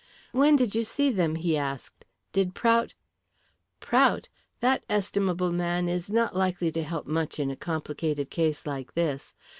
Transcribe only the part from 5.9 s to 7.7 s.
not likely to help much in a